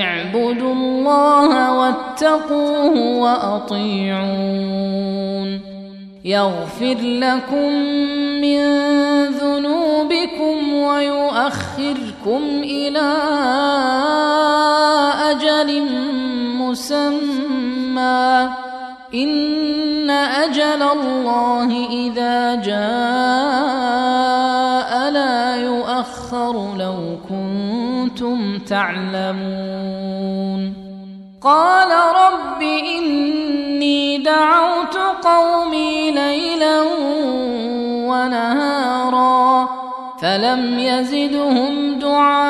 [0.00, 4.20] اعبدوا الله واتقوه وأطيعون.
[6.24, 7.72] يغفر لكم
[8.40, 8.58] من
[9.26, 13.12] ذنوبكم ويؤخركم إلى
[15.30, 15.82] أجل
[16.60, 18.48] مسمى.
[19.14, 23.69] إن أجل الله إذا جاء
[28.70, 30.62] تعلمون.
[31.42, 31.90] قال
[32.22, 36.80] رب إني دعوت قومي ليلا
[38.10, 39.68] ونهارا
[40.20, 42.49] فلم يزدهم دعائي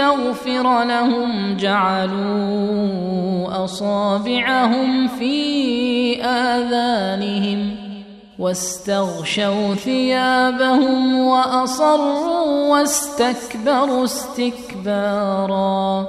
[0.00, 7.76] لتغفر لهم جعلوا أصابعهم في آذانهم
[8.38, 16.06] واستغشوا ثيابهم وأصروا واستكبروا استكبارا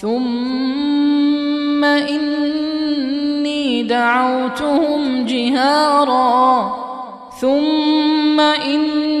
[0.00, 6.72] ثم إني دعوتهم جهارا
[7.40, 9.11] ثم إني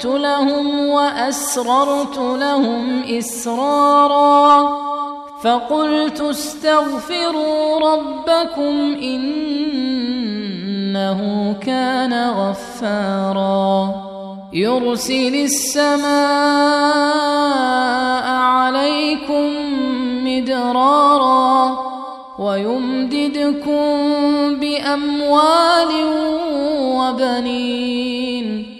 [0.00, 4.68] أعلنت لهم وأسررت لهم إسرارا
[5.42, 9.60] فقلت استغفروا ربكم إنه
[11.60, 13.94] كان غفارا
[14.52, 16.10] يرسل السماء
[18.28, 19.50] عليكم
[20.24, 21.78] مدرارا
[22.38, 23.80] ويمددكم
[24.60, 25.92] باموال
[26.98, 28.79] وبنين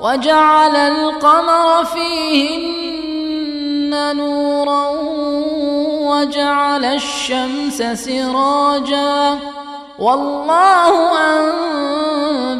[0.00, 3.10] وجعل القمر فيهن
[4.16, 4.88] نورا
[6.10, 9.38] وجعل الشمس سراجا
[9.98, 10.94] والله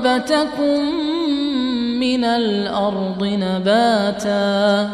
[0.00, 0.84] أنبتكم
[2.00, 4.88] من الأرض نباتا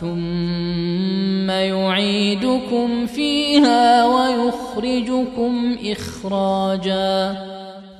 [0.00, 7.36] ثم يعيدكم فيها ويخرجكم إخراجا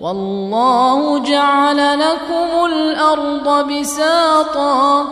[0.03, 5.07] والله جعل لكم الأرض بساطا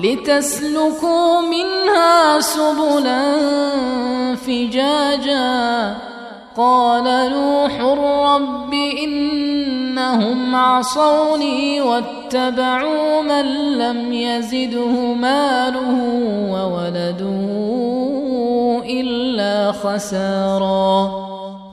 [0.00, 3.36] لتسلكوا منها سبلا
[4.36, 5.94] فجاجا.
[6.56, 7.80] قال نوح
[8.24, 13.44] رب إنهم عصوني واتبعوا من
[13.78, 15.98] لم يزده ماله
[16.50, 17.40] وولده
[18.86, 21.29] إلا خسارا.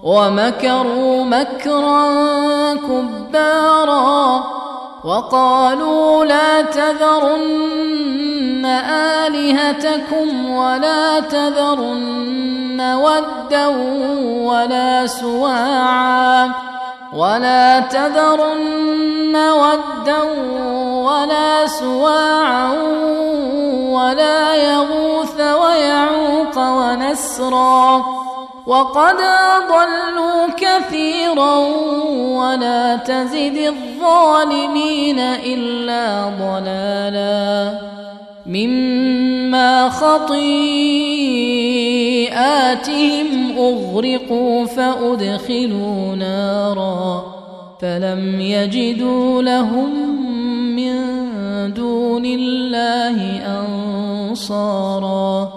[0.08, 2.14] ومكروا مكرا
[2.74, 4.44] كبارا
[5.04, 7.86] وقالوا لا تذرن
[9.26, 13.68] آلهتكم ولا تذرن ودا
[14.48, 16.52] ولا سواعا
[17.14, 20.22] ولا تذرن ودا
[21.04, 22.72] ولا سواعا
[23.92, 28.27] ولا يغوث ويعوق ونسرا
[28.68, 29.16] وقد
[29.56, 31.58] أضلوا كثيرا
[32.38, 37.80] ولا تزد الظالمين إلا ضلالا
[38.46, 40.48] مما خطيئاتهم
[43.58, 47.24] أغرقوا فأدخلوا نارا
[47.82, 49.90] فلم يجدوا لهم
[50.76, 50.94] من
[51.74, 53.42] دون الله
[54.30, 55.57] أنصارا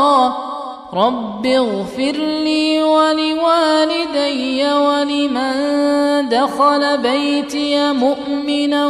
[0.93, 8.87] رب اغفر لي ولوالدي ولمن دخل بيتي مؤمنا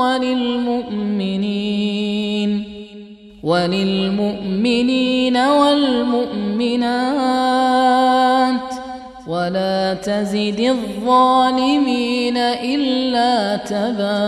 [0.00, 1.40] وللمؤمنين
[3.42, 6.80] وللمؤمنين والمؤمنات
[9.28, 14.20] ولا تزد الظالمين الا تباراً